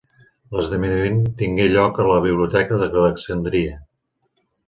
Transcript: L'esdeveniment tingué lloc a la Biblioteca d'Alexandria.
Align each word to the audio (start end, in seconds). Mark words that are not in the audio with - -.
L'esdeveniment 0.53 1.19
tingué 1.41 1.67
lloc 1.75 2.01
a 2.03 2.07
la 2.09 2.17
Biblioteca 2.25 2.81
d'Alexandria. 2.95 3.77